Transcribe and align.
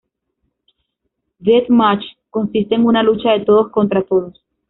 Deathmatch: 1.37 2.03
Consiste 2.31 2.73
en 2.73 2.85
una 2.85 3.03
lucha 3.03 3.33
de 3.33 3.45
todos 3.45 3.71
contra 3.71 4.01
todos. 4.01 4.43